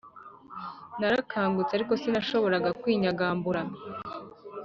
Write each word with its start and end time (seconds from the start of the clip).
narakangutse 0.99 1.71
ariko 1.73 1.93
sinashoboraga 2.01 2.69
kwinyagambura 2.81 3.61